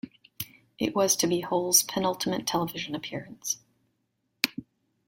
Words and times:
It 0.79 0.95
was 0.95 1.15
to 1.17 1.27
be 1.27 1.41
Hull's 1.41 1.83
penultimate 1.83 2.47
television 2.47 2.95
appearance. 2.95 3.59